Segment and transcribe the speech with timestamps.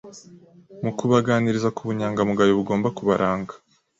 [0.81, 3.53] nu kubaganiriza ku bunyangamugayo bugomba kubaranga,